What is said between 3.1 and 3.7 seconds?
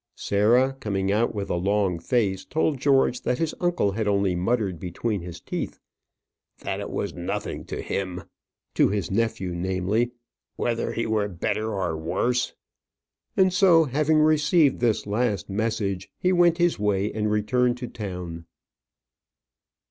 that his